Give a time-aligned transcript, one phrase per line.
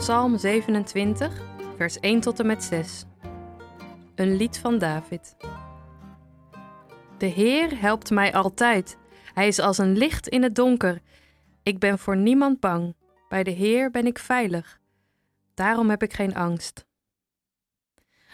[0.00, 1.42] Psalm 27,
[1.76, 3.04] vers 1 tot en met 6.
[4.14, 5.36] Een lied van David.
[7.18, 8.98] De Heer helpt mij altijd.
[9.34, 11.00] Hij is als een licht in het donker.
[11.62, 12.96] Ik ben voor niemand bang.
[13.28, 14.78] Bij de Heer ben ik veilig.
[15.54, 16.86] Daarom heb ik geen angst.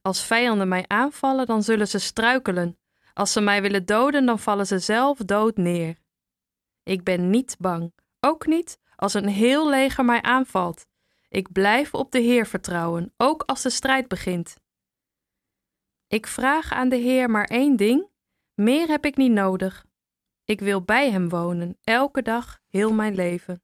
[0.00, 2.78] Als vijanden mij aanvallen, dan zullen ze struikelen.
[3.14, 5.96] Als ze mij willen doden, dan vallen ze zelf dood neer.
[6.82, 10.90] Ik ben niet bang, ook niet als een heel leger mij aanvalt.
[11.32, 14.56] Ik blijf op de Heer vertrouwen, ook als de strijd begint.
[16.06, 18.08] Ik vraag aan de Heer maar één ding:
[18.54, 19.86] meer heb ik niet nodig.
[20.44, 23.62] Ik wil bij Hem wonen, elke dag, heel mijn leven.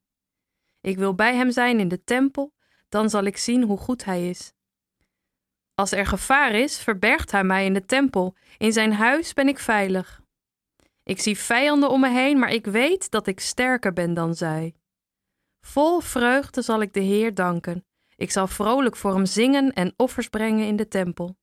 [0.80, 2.54] Ik wil bij Hem zijn in de tempel,
[2.88, 4.52] dan zal ik zien hoe goed Hij is.
[5.74, 8.34] Als er gevaar is, verbergt Hij mij in de tempel.
[8.58, 10.22] In Zijn huis ben ik veilig.
[11.02, 14.74] Ik zie vijanden om me heen, maar ik weet dat ik sterker ben dan zij.
[15.60, 17.84] Vol vreugde zal ik de Heer danken.
[18.16, 21.36] Ik zal vrolijk voor Hem zingen en offers brengen in de tempel.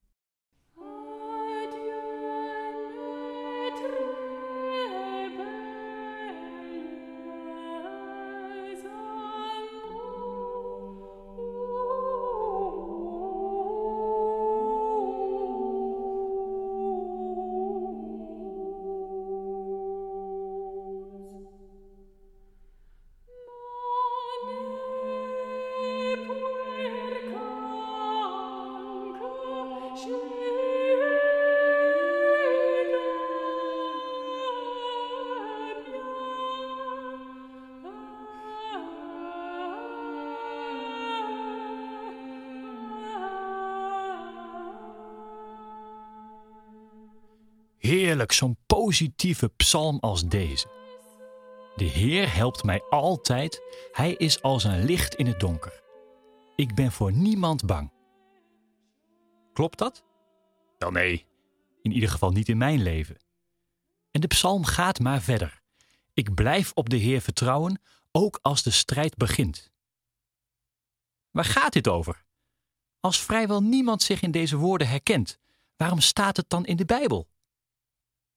[47.85, 50.67] Heerlijk, zo'n positieve psalm als deze.
[51.75, 55.83] De Heer helpt mij altijd, Hij is als een licht in het donker.
[56.55, 57.91] Ik ben voor niemand bang.
[59.53, 60.03] Klopt dat?
[60.77, 61.25] Wel nee,
[61.81, 63.17] in ieder geval niet in mijn leven.
[64.11, 65.61] En de psalm gaat maar verder.
[66.13, 67.81] Ik blijf op de Heer vertrouwen,
[68.11, 69.71] ook als de strijd begint.
[71.31, 72.23] Waar gaat dit over?
[72.99, 75.39] Als vrijwel niemand zich in deze woorden herkent,
[75.77, 77.33] waarom staat het dan in de Bijbel?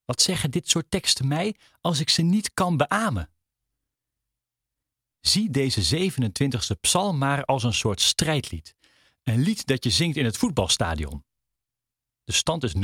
[0.08, 3.30] Wat zeggen dit soort teksten mij als ik ze niet kan beamen?
[5.20, 8.74] Zie deze 27e psalm maar als een soort strijdlied.
[9.22, 11.24] Een lied dat je zingt in het voetbalstadion.
[12.24, 12.78] De stand is 0-0.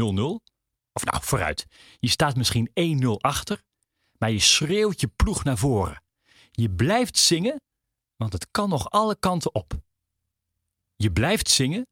[0.92, 1.66] Of nou, vooruit.
[1.98, 2.70] Je staat misschien
[3.02, 3.62] 1-0 achter,
[4.18, 6.02] maar je schreeuwt je ploeg naar voren.
[6.50, 7.60] Je blijft zingen,
[8.16, 9.80] want het kan nog alle kanten op.
[10.96, 11.86] Je blijft zingen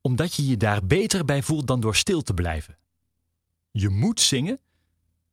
[0.00, 2.78] omdat je je daar beter bij voelt dan door stil te blijven.
[3.70, 4.60] Je moet zingen,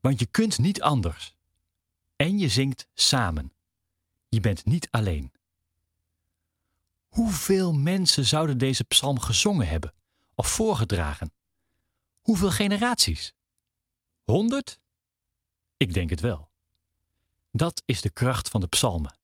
[0.01, 1.35] want je kunt niet anders.
[2.16, 3.53] En je zingt samen.
[4.29, 5.31] Je bent niet alleen.
[7.07, 9.94] Hoeveel mensen zouden deze psalm gezongen hebben
[10.35, 11.34] of voorgedragen?
[12.22, 13.34] Hoeveel generaties?
[14.23, 14.79] Honderd?
[15.78, 16.50] Ik denk het wel.
[17.51, 19.18] Dat is de kracht van de psalmen.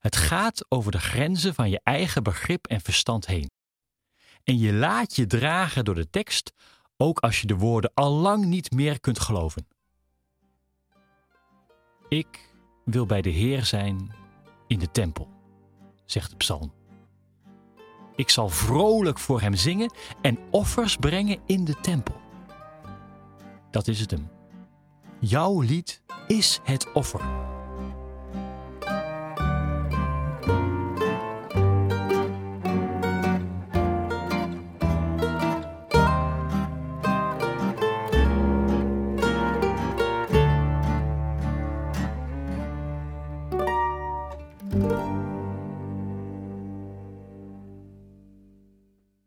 [0.00, 3.50] Het gaat over de grenzen van je eigen begrip en verstand heen.
[4.44, 6.52] En je laat je dragen door de tekst,
[6.96, 9.68] ook als je de woorden al lang niet meer kunt geloven.
[12.10, 12.50] Ik
[12.84, 14.14] wil bij de Heer zijn
[14.66, 15.28] in de tempel,
[16.04, 16.72] zegt de psalm.
[18.14, 22.20] Ik zal vrolijk voor hem zingen en offers brengen in de tempel.
[23.70, 24.28] Dat is het hem.
[25.20, 27.49] Jouw lied is het offer.